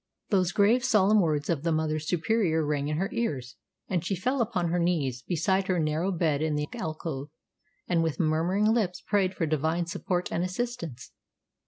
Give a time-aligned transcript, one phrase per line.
[0.31, 3.57] Those grave, solemn words of the Mother Superior rang in her ears,
[3.87, 7.29] and she fell upon her knees beside her narrow bed in the alcove,
[7.87, 11.11] and with murmuring lips prayed for divine support and assistance.